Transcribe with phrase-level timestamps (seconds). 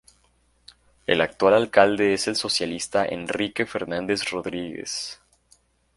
[1.05, 5.21] El actual alcalde es el socialista Enrique Fernández Rodríguez.